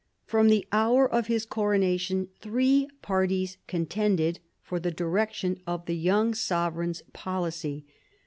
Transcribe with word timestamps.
From 0.25 0.49
the 0.49 0.65
hour 0.71 1.07
of 1.07 1.27
his 1.27 1.45
coronation 1.45 2.29
three 2.39 2.87
parties 3.03 3.57
contended 3.67 4.39
for 4.63 4.79
the 4.79 4.89
direction 4.89 5.61
of 5.67 5.85
the 5.85 5.95
young 5.95 6.33
sovereign's 6.33 7.03
policy. 7.13 7.85